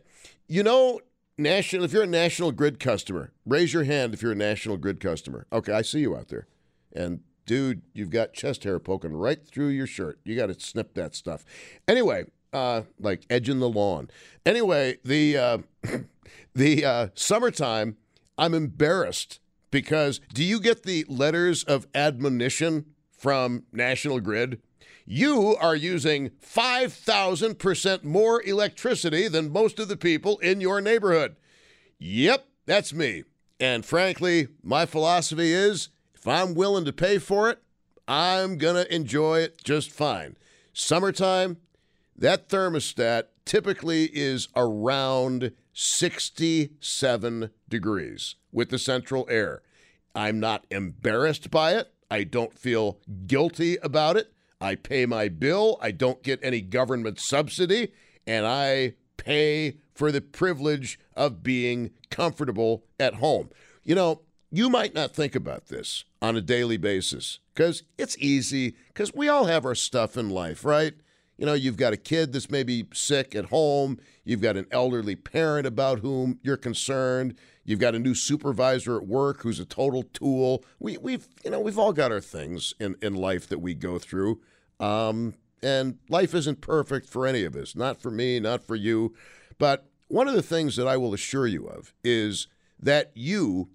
[0.49, 1.01] You know,
[1.39, 1.85] national.
[1.85, 5.47] If you're a National Grid customer, raise your hand if you're a National Grid customer.
[5.53, 6.47] Okay, I see you out there,
[6.93, 10.21] and dude, you've got chest hair poking right through your shirt.
[10.25, 11.45] You got to snip that stuff.
[11.89, 14.09] Anyway, uh, like edging the lawn.
[14.45, 15.59] Anyway, the uh,
[16.55, 17.97] the uh, summertime,
[18.39, 24.61] I'm embarrassed because do you get the letters of admonition from National Grid?
[25.09, 31.37] You are using 5,000% more electricity than most of the people in your neighborhood.
[31.99, 33.23] Yep, that's me.
[33.61, 37.63] And frankly, my philosophy is if I'm willing to pay for it,
[38.09, 40.37] I'm going to enjoy it just fine.
[40.73, 41.59] Summertime,
[42.17, 49.63] that thermostat typically is around 67 degrees with the central air.
[50.17, 51.93] I'm not embarrassed by it.
[52.11, 54.33] I don't feel guilty about it.
[54.67, 55.79] I pay my bill.
[55.81, 57.93] I don't get any government subsidy.
[58.27, 63.51] And I pay for the privilege of being comfortable at home.
[63.85, 68.77] You know, you might not think about this on a daily basis because it's easy
[68.89, 70.95] because we all have our stuff in life, right?
[71.39, 73.99] You know, you've got a kid that's maybe sick at home.
[74.25, 77.37] You've got an elderly parent about whom you're concerned.
[77.65, 80.65] You've got a new supervisor at work who's a total tool.
[80.79, 83.99] We, we've, you know, we've all got our things in, in life that we go
[83.99, 84.41] through.
[84.79, 89.15] Um, and life isn't perfect for any of us, not for me, not for you.
[89.59, 92.47] But one of the things that I will assure you of is
[92.79, 93.71] that you,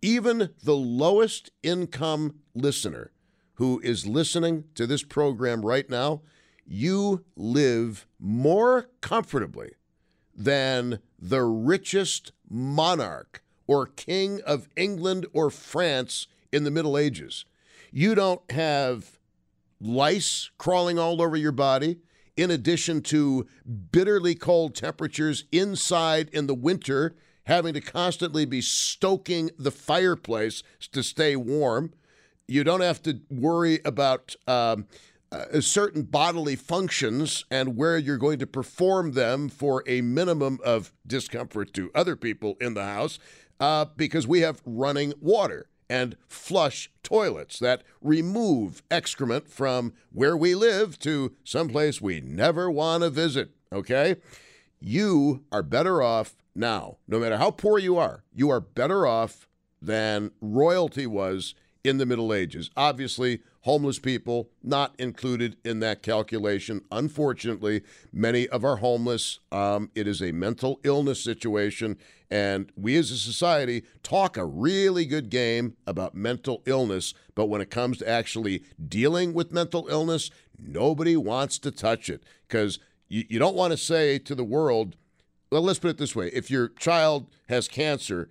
[0.00, 3.10] even the lowest income listener
[3.54, 6.22] who is listening to this program right now,
[6.66, 9.72] you live more comfortably
[10.34, 17.44] than the richest monarch or king of England or France in the Middle Ages.
[17.92, 19.18] You don't have
[19.80, 21.98] lice crawling all over your body,
[22.36, 23.46] in addition to
[23.92, 31.02] bitterly cold temperatures inside in the winter, having to constantly be stoking the fireplace to
[31.02, 31.92] stay warm.
[32.48, 34.86] You don't have to worry about um,
[35.30, 40.92] uh, certain bodily functions and where you're going to perform them for a minimum of
[41.06, 43.18] discomfort to other people in the house
[43.60, 50.52] uh, because we have running water and flush toilets that remove excrement from where we
[50.52, 53.50] live to someplace we never want to visit.
[53.72, 54.16] Okay?
[54.80, 56.96] You are better off now.
[57.06, 59.48] No matter how poor you are, you are better off
[59.80, 61.54] than royalty was
[61.84, 62.70] in the Middle Ages.
[62.76, 66.82] Obviously, homeless people not included in that calculation.
[66.92, 71.96] Unfortunately, many of our homeless, um, it is a mental illness situation,
[72.30, 77.62] and we as a society talk a really good game about mental illness, but when
[77.62, 83.24] it comes to actually dealing with mental illness, nobody wants to touch it because you,
[83.30, 84.94] you don't want to say to the world,
[85.50, 88.28] well, let's put it this way if your child has cancer,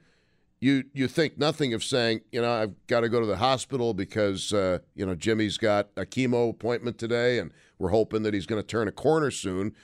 [0.63, 3.93] you you think nothing of saying, you know, I've got to go to the hospital
[3.93, 8.45] because uh, you know Jimmy's got a chemo appointment today, and we're hoping that he's
[8.45, 9.76] going to turn a corner soon.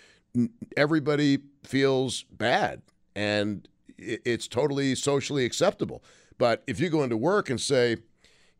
[0.78, 2.82] Everybody feels bad,
[3.14, 6.02] and it's totally socially acceptable.
[6.38, 7.98] But if you go into work and say,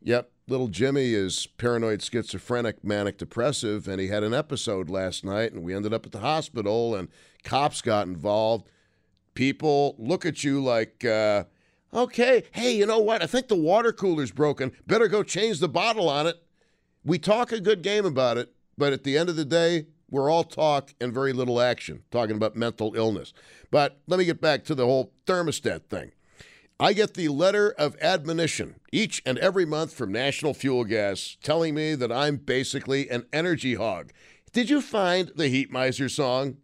[0.02, 5.54] "Yep, little Jimmy is paranoid schizophrenic, manic depressive, and he had an episode last night,
[5.54, 7.08] and we ended up at the hospital, and
[7.44, 8.68] cops got involved,"
[9.32, 11.02] people look at you like.
[11.02, 11.44] Uh,
[11.92, 13.22] Okay, hey, you know what?
[13.22, 14.72] I think the water cooler's broken.
[14.86, 16.36] Better go change the bottle on it.
[17.04, 20.30] We talk a good game about it, but at the end of the day, we're
[20.30, 23.32] all talk and very little action, talking about mental illness.
[23.70, 26.12] But let me get back to the whole thermostat thing.
[26.78, 31.74] I get the letter of admonition each and every month from National Fuel Gas telling
[31.74, 34.12] me that I'm basically an energy hog.
[34.52, 36.56] Did you find the Heat Miser song?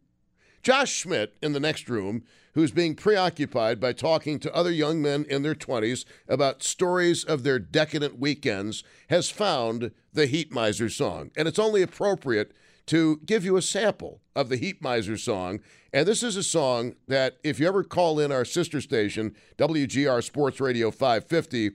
[0.63, 2.25] Josh Schmidt in the next room
[2.57, 7.43] who's being preoccupied by talking to other young men in their 20s about stories of
[7.43, 11.31] their decadent weekends, has found the Heat Miser song.
[11.37, 12.53] And it's only appropriate
[12.87, 15.61] to give you a sample of the Heat Miser song.
[15.93, 20.25] And this is a song that, if you ever call in our sister station, WGR
[20.25, 21.73] Sports Radio 550,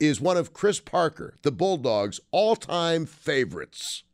[0.00, 4.04] is one of Chris Parker, the Bulldogs' all time favorites.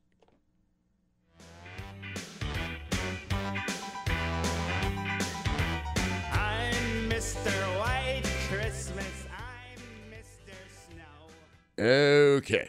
[11.80, 12.68] Okay.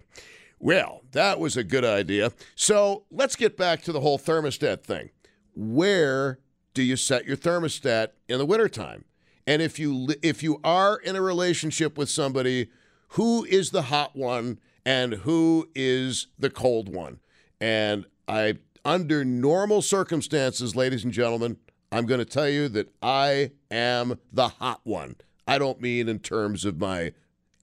[0.60, 2.32] Well, that was a good idea.
[2.56, 5.10] So let's get back to the whole thermostat thing.
[5.56, 6.39] Where
[6.74, 9.06] do you set your thermostat in the wintertime?
[9.47, 12.69] And if you if you are in a relationship with somebody,
[13.10, 17.19] who is the hot one and who is the cold one?
[17.60, 21.58] And I under normal circumstances, ladies and gentlemen,
[21.91, 25.15] I'm going to tell you that I am the hot one.
[25.47, 27.13] I don't mean in terms of my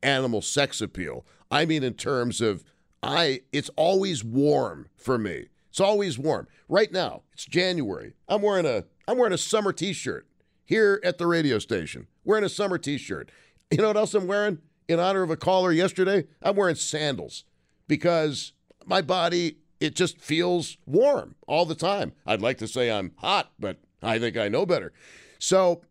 [0.02, 1.24] animal sex appeal.
[1.50, 2.64] I mean in terms of
[3.02, 5.46] I it's always warm for me.
[5.70, 6.48] It's always warm.
[6.68, 8.14] Right now, it's January.
[8.28, 10.26] I'm wearing a I'm wearing a summer t-shirt
[10.64, 12.06] here at the radio station.
[12.24, 13.30] Wearing a summer t-shirt.
[13.70, 14.58] You know what else I'm wearing?
[14.88, 17.44] In honor of a caller yesterday, I'm wearing sandals
[17.86, 18.52] because
[18.86, 22.12] my body it just feels warm all the time.
[22.26, 24.92] I'd like to say I'm hot, but I think I know better.
[25.38, 25.82] So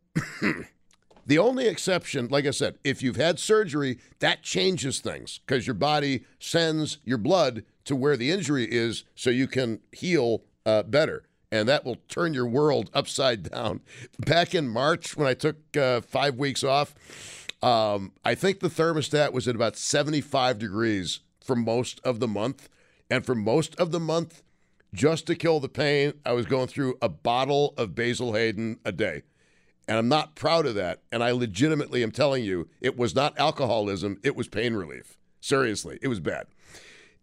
[1.28, 5.74] The only exception, like I said, if you've had surgery, that changes things because your
[5.74, 11.26] body sends your blood to where the injury is so you can heal uh, better.
[11.52, 13.82] And that will turn your world upside down.
[14.20, 16.96] Back in March, when I took uh, five weeks off,
[17.62, 22.70] um, I think the thermostat was at about 75 degrees for most of the month.
[23.10, 24.44] And for most of the month,
[24.94, 28.94] just to kill the pain, I was going through a bottle of Basil Hayden a
[28.94, 29.24] day
[29.88, 31.02] And I'm not proud of that.
[31.12, 35.18] And I legitimately am telling you, it was not alcoholism, it was pain relief.
[35.40, 36.48] Seriously, it was bad.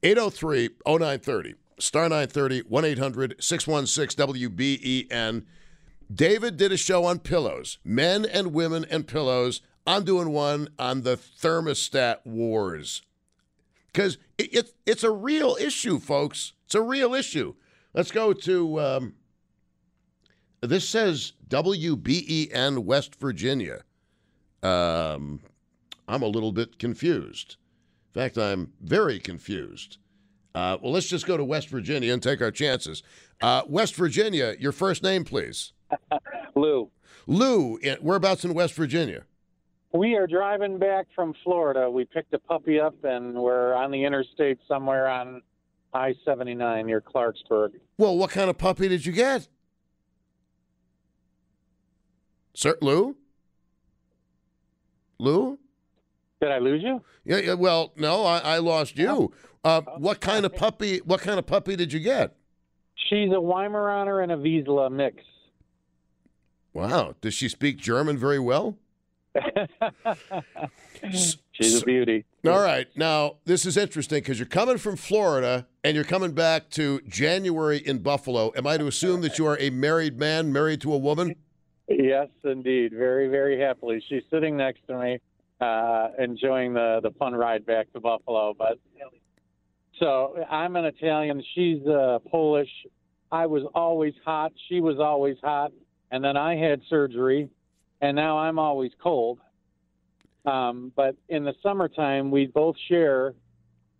[0.02, 5.44] 803 0930, star 930, 1 800 616 WBEN.
[6.12, 9.62] David did a show on pillows, men and women and pillows.
[9.86, 13.02] I'm doing one on the thermostat wars.
[13.92, 16.52] Because it, it, it's a real issue, folks.
[16.66, 17.54] It's a real issue.
[17.92, 19.14] Let's go to um,
[20.66, 23.82] this says WBEN West Virginia.
[24.62, 25.40] Um,
[26.08, 27.56] I'm a little bit confused.
[28.14, 29.98] In fact, I'm very confused.
[30.54, 33.02] Uh, well, let's just go to West Virginia and take our chances.
[33.42, 35.72] Uh, West Virginia, your first name, please.
[36.54, 36.90] Lou.
[37.26, 39.24] Lou, whereabouts in West Virginia?
[39.92, 41.90] We are driving back from Florida.
[41.90, 45.42] We picked a puppy up and we're on the interstate somewhere on
[45.92, 47.70] I 79 near Clarksburg.
[47.96, 49.48] Well, what kind of puppy did you get?
[52.54, 53.16] Sir Lou?
[55.18, 55.58] Lou?
[56.40, 57.02] Did I lose you?
[57.24, 59.32] Yeah, yeah well, no, I, I lost you.
[59.64, 62.36] Uh, what kind of puppy what kind of puppy did you get?
[63.08, 65.22] She's a Weimaraner and a Vizsla mix.
[66.72, 67.14] Wow.
[67.20, 68.76] Does she speak German very well?
[71.52, 72.24] She's a beauty.
[72.44, 72.86] All right.
[72.96, 77.78] Now, this is interesting because you're coming from Florida and you're coming back to January
[77.78, 78.52] in Buffalo.
[78.56, 81.36] Am I to assume that you are a married man married to a woman?
[81.88, 82.92] Yes, indeed.
[82.92, 84.02] Very, very happily.
[84.08, 85.20] She's sitting next to me,
[85.60, 88.54] uh, enjoying the, the fun ride back to Buffalo.
[88.56, 88.78] But
[89.98, 91.42] so I'm an Italian.
[91.54, 92.70] She's uh, Polish.
[93.30, 94.52] I was always hot.
[94.68, 95.72] She was always hot.
[96.10, 97.48] And then I had surgery,
[98.00, 99.40] and now I'm always cold.
[100.44, 103.34] Um, but in the summertime, we both share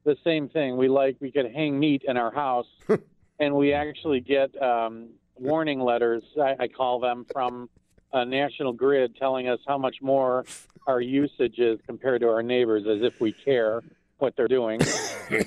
[0.04, 0.76] the same thing.
[0.76, 2.66] We like we could hang meat in our house,
[3.40, 6.22] and we actually get um, warning letters.
[6.40, 7.68] I, I call them from
[8.12, 10.44] a national grid telling us how much more
[10.86, 13.82] our usage is compared to our neighbors, as if we care
[14.18, 14.80] what they're doing.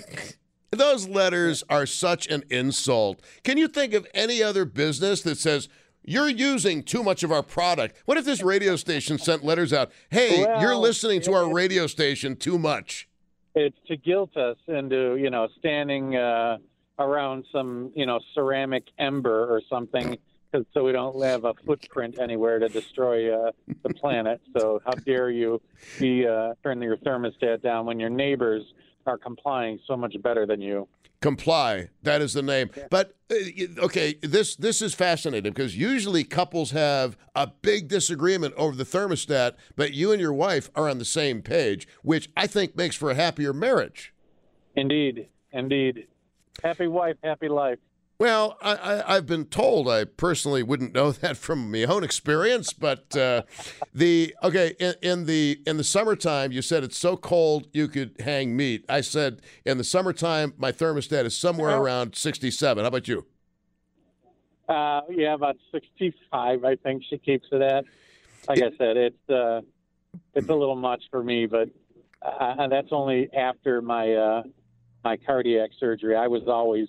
[0.71, 3.21] Those letters are such an insult.
[3.43, 5.69] Can you think of any other business that says,
[6.03, 8.01] you're using too much of our product.
[8.05, 9.91] What if this radio station sent letters out?
[10.09, 13.09] Hey, well, you're listening to our radio station too much.
[13.55, 16.59] It's to guilt us into, you know, standing uh,
[16.99, 20.17] around some, you know, ceramic ember or something,
[20.51, 23.51] cause, so we don't have a footprint anywhere to destroy uh,
[23.83, 24.41] the planet.
[24.57, 25.61] So how dare you
[25.99, 28.63] be uh, turning your thermostat down when your neighbors
[29.05, 30.87] are complying so much better than you?
[31.19, 31.89] Comply.
[32.03, 32.69] That is the name.
[32.77, 32.87] Yeah.
[32.91, 33.35] But uh,
[33.85, 39.53] okay, this this is fascinating because usually couples have a big disagreement over the thermostat,
[39.75, 43.09] but you and your wife are on the same page, which I think makes for
[43.09, 44.13] a happier marriage.
[44.75, 46.07] Indeed, indeed.
[46.63, 47.79] Happy wife, happy life.
[48.19, 49.87] Well, I, have been told.
[49.87, 53.43] I personally wouldn't know that from my own experience, but uh,
[53.93, 58.15] the okay in, in, the in the summertime, you said it's so cold you could
[58.19, 58.85] hang meat.
[58.89, 62.83] I said in the summertime, my thermostat is somewhere around sixty-seven.
[62.83, 63.25] How about you?
[64.67, 66.65] Uh, yeah, about sixty-five.
[66.65, 67.85] I think she keeps it at.
[68.49, 69.61] Like I said, it's uh,
[70.33, 71.69] it's a little much for me, but
[72.23, 74.43] uh, that's only after my uh,
[75.03, 76.15] my cardiac surgery.
[76.15, 76.87] I was always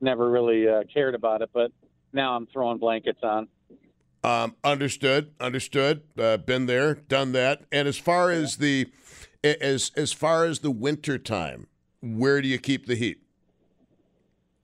[0.00, 1.72] never really uh, cared about it, but
[2.12, 3.48] now I'm throwing blankets on.
[4.22, 6.02] Um, understood, understood.
[6.18, 7.62] Uh, been there, done that.
[7.72, 8.86] And as far as the
[9.42, 11.68] as as far as the winter time,
[12.02, 13.22] where do you keep the heat?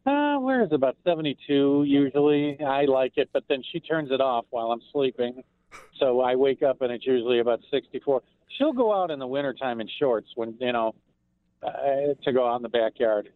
[0.05, 2.61] Uh, where is about 72 usually.
[2.61, 5.43] I like it, but then she turns it off while I'm sleeping.
[5.99, 8.23] So I wake up and it's usually about 64.
[8.57, 10.95] She'll go out in the wintertime in shorts when, you know,
[11.63, 11.71] uh,
[12.25, 13.31] to go out in the backyard.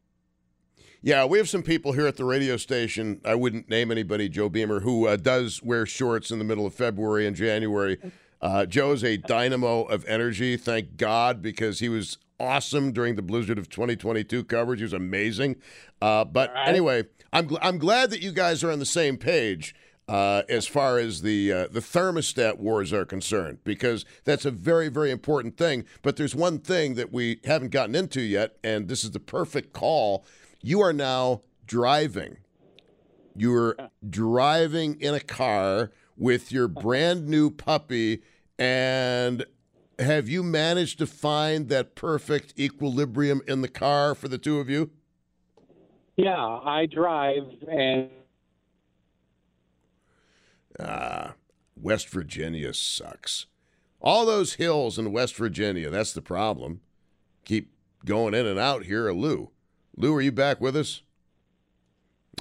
[1.03, 3.21] Yeah, we have some people here at the radio station.
[3.25, 6.75] I wouldn't name anybody, Joe Beamer, who uh, does wear shorts in the middle of
[6.75, 7.99] February and January.
[8.43, 13.59] Uh, Joe's a dynamo of energy, thank God, because he was awesome during the blizzard
[13.59, 14.81] of 2022 coverage.
[14.81, 15.57] He was amazing.
[16.03, 16.69] Uh, but right.
[16.69, 19.75] anyway, I'm gl- I'm glad that you guys are on the same page.
[20.11, 24.89] Uh, as far as the uh, the thermostat wars are concerned, because that's a very
[24.89, 25.85] very important thing.
[26.03, 29.73] But there's one thing that we haven't gotten into yet, and this is the perfect
[29.73, 30.25] call
[30.63, 32.39] you are now driving.
[33.37, 33.77] You're
[34.09, 38.23] driving in a car with your brand new puppy,
[38.59, 39.47] and
[40.01, 44.69] have you managed to find that perfect equilibrium in the car for the two of
[44.69, 44.91] you?
[46.17, 46.35] Yeah,
[46.65, 48.11] I drive and.
[50.79, 51.35] Ah,
[51.83, 53.47] West Virginia sucks.
[54.01, 56.81] All those hills in West Virginia, that's the problem.
[57.45, 57.73] Keep
[58.05, 59.51] going in and out here, Lou.
[59.97, 61.03] Lou, are you back with us?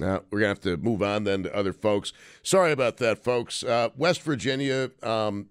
[0.00, 2.12] Uh, we're going to have to move on then to other folks.
[2.42, 3.62] Sorry about that, folks.
[3.62, 5.48] Uh, West Virginia, um,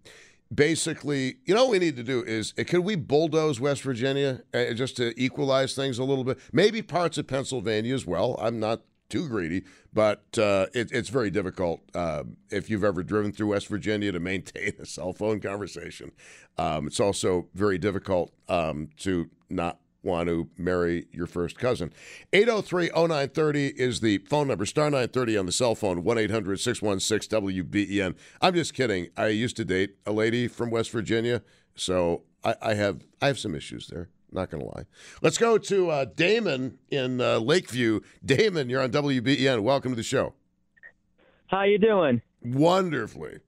[0.54, 4.42] basically, you know what we need to do is uh, can we bulldoze West Virginia
[4.54, 6.40] uh, just to equalize things a little bit?
[6.52, 8.36] Maybe parts of Pennsylvania as well.
[8.42, 13.32] I'm not too greedy, but uh, it, it's very difficult uh, if you've ever driven
[13.32, 16.12] through West Virginia to maintain a cell phone conversation.
[16.58, 21.92] Um, it's also very difficult um, to not want to marry your first cousin.
[22.34, 27.42] 803 0930 is the phone number, star 930 on the cell phone, 1 800 616
[27.42, 28.16] WBEN.
[28.42, 29.10] I'm just kidding.
[29.18, 31.42] I used to date a lady from West Virginia,
[31.76, 34.10] so I, I have I have some issues there.
[34.32, 34.86] Not going to lie.
[35.22, 38.02] Let's go to uh, Damon in uh, Lakeview.
[38.24, 39.62] Damon, you're on WBEN.
[39.62, 40.34] Welcome to the show.
[41.48, 42.22] How you doing?
[42.44, 43.40] Wonderfully.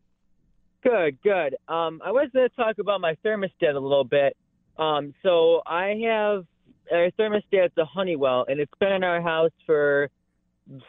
[0.83, 1.55] Good, good.
[1.67, 4.35] Um, I was going to talk about my thermostat a little bit.
[4.77, 6.45] Um, so I have
[6.91, 10.09] our thermostat's a Honeywell, and it's been in our house for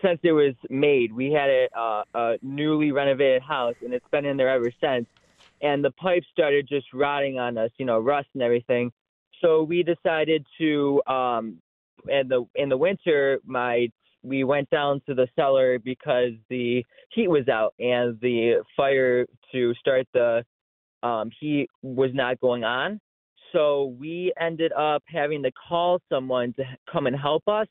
[0.01, 1.13] since it was made.
[1.13, 5.07] We had a, uh, a newly renovated house, and it's been in there ever since.
[5.61, 8.93] And the pipes started just rotting on us, you know, rust and everything.
[9.43, 11.59] So we decided to, um,
[12.09, 13.89] in the in the winter, my
[14.23, 19.75] we went down to the cellar because the heat was out and the fire to
[19.75, 20.45] start the
[21.03, 23.01] um, heat was not going on.
[23.53, 27.67] So we ended up having to call someone to come and help us.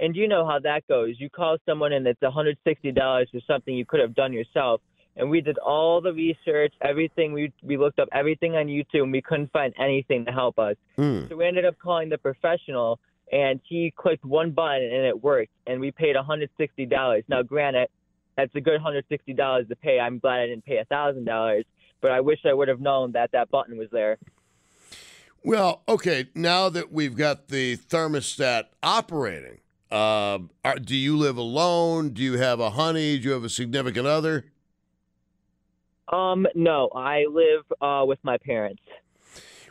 [0.00, 1.16] And you know how that goes.
[1.18, 4.80] You call someone and it's $160 for something you could have done yourself.
[5.18, 7.32] And we did all the research, everything.
[7.32, 10.76] We we looked up everything on YouTube, and we couldn't find anything to help us.
[10.96, 11.28] Mm.
[11.28, 13.00] So we ended up calling the professional,
[13.32, 15.52] and he clicked one button and it worked.
[15.66, 17.24] And we paid $160.
[17.28, 17.88] Now, granted,
[18.36, 19.98] that's a good $160 to pay.
[20.00, 21.64] I'm glad I didn't pay $1,000,
[22.00, 24.18] but I wish I would have known that that button was there.
[25.44, 26.28] Well, okay.
[26.34, 29.58] Now that we've got the thermostat operating,
[29.90, 32.10] uh, are, do you live alone?
[32.10, 33.18] Do you have a honey?
[33.18, 34.46] Do you have a significant other?
[36.12, 38.82] Um, no, I live uh, with my parents.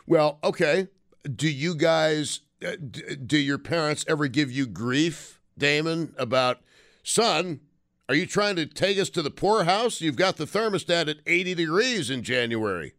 [0.06, 0.88] Well, okay.
[1.22, 6.60] Do you guys, uh, d- do your parents ever give you grief, Damon, about,
[7.02, 7.60] son,
[8.08, 10.00] are you trying to take us to the poorhouse?
[10.00, 12.94] You've got the thermostat at 80 degrees in January.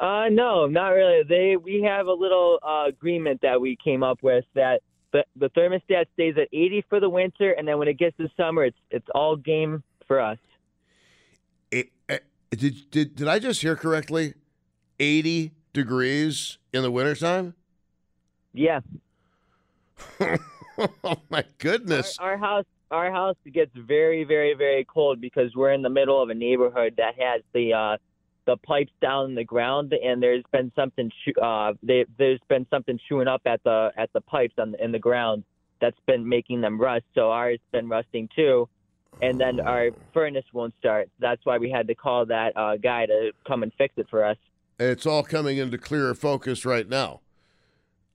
[0.00, 1.22] Uh, no, not really.
[1.26, 4.82] They we have a little uh, agreement that we came up with that
[5.12, 8.28] the the thermostat stays at 80 for the winter, and then when it gets to
[8.36, 10.38] summer, it's it's all game for us.
[12.50, 14.34] Did, did, did I just hear correctly?
[14.98, 17.54] 80 degrees in the wintertime?
[18.54, 18.80] Yeah,
[21.04, 22.18] oh, my goodness.
[22.18, 26.22] our, our house our house gets very very very cold because we're in the middle
[26.22, 27.96] of a neighborhood that has the uh,
[28.46, 31.10] the pipes down in the ground, and there's been something
[31.42, 34.92] uh, they, there's been something chewing up at the at the pipes on the, in
[34.92, 35.44] the ground
[35.80, 37.04] that's been making them rust.
[37.14, 38.68] So ours been rusting too,
[39.22, 41.08] and then our furnace won't start.
[41.18, 44.24] That's why we had to call that uh, guy to come and fix it for
[44.24, 44.36] us.
[44.78, 47.20] It's all coming into clearer focus right now.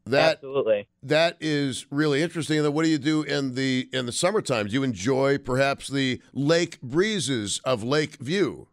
[0.06, 0.88] That Absolutely.
[1.04, 2.58] that is really interesting.
[2.58, 4.68] And then what do you do in the in the summertime?
[4.68, 8.68] Do you enjoy perhaps the lake breezes of Lake View?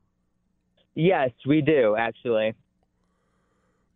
[0.94, 2.54] Yes, we do actually.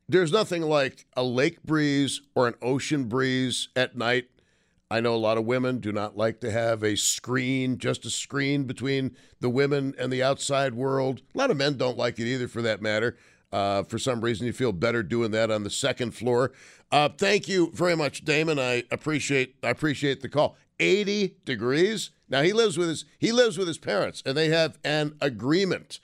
[0.09, 4.27] There's nothing like a lake breeze or an ocean breeze at night.
[4.93, 8.11] I know a lot of women do not like to have a screen, just a
[8.11, 11.23] screen between the women and the outside world.
[11.35, 13.17] A lot of men don't like it either, for that matter.
[13.51, 16.53] Uh, for some reason, you feel better doing that on the second floor.
[16.91, 18.59] Uh, thank you very much, Damon.
[18.59, 20.59] I appreciate I appreciate the call.
[20.79, 22.11] 80 degrees.
[22.29, 26.01] Now he lives with his he lives with his parents, and they have an agreement.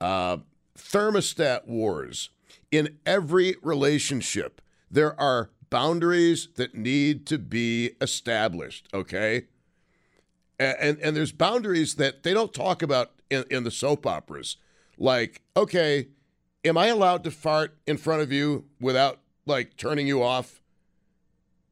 [0.00, 0.38] Uh,
[0.78, 2.30] thermostat wars
[2.70, 4.62] in every relationship.
[4.90, 8.88] There are boundaries that need to be established.
[8.92, 9.46] Okay,
[10.58, 14.56] and and, and there's boundaries that they don't talk about in, in the soap operas.
[14.98, 16.08] Like, okay,
[16.64, 20.60] am I allowed to fart in front of you without like turning you off?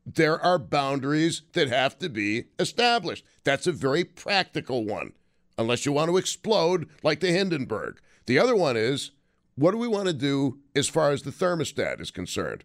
[0.07, 3.27] There are boundaries that have to be established.
[3.45, 5.13] That's a very practical one,
[5.59, 8.01] unless you want to explode like the Hindenburg.
[8.25, 9.11] The other one is
[9.55, 12.65] what do we want to do as far as the thermostat is concerned?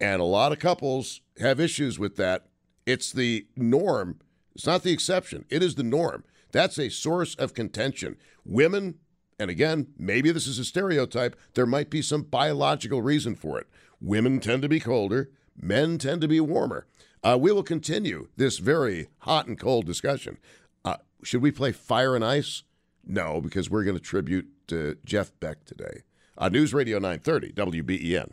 [0.00, 2.46] And a lot of couples have issues with that.
[2.86, 4.20] It's the norm,
[4.54, 6.24] it's not the exception, it is the norm.
[6.52, 8.16] That's a source of contention.
[8.44, 8.96] Women,
[9.38, 13.66] and again, maybe this is a stereotype, there might be some biological reason for it.
[14.00, 15.30] Women tend to be colder,
[15.60, 16.86] men tend to be warmer.
[17.22, 20.36] Uh, we will continue this very hot and cold discussion.
[20.84, 22.64] Uh, should we play Fire and Ice?
[23.06, 26.02] No, because we're going to tribute to Jeff Beck today.
[26.36, 28.32] Uh, News Radio 930, WBEN.